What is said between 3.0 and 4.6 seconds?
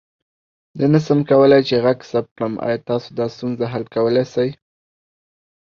دا ستونزه حل کولى سې؟